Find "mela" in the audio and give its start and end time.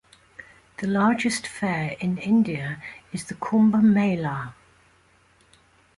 3.83-4.55